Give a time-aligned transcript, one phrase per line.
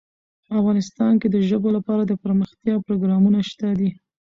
[0.59, 3.89] افغانستان کې د ژبو لپاره دپرمختیا پروګرامونه شته دي.